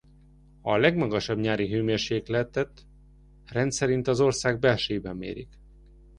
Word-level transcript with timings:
A 0.61 0.77
legmagasabb 0.77 1.37
nyári 1.39 1.67
hőmérsékletet 1.73 2.85
rendszerint 3.45 4.07
az 4.07 4.19
ország 4.19 4.59
belsejében 4.59 5.15
mérik. 5.15 5.59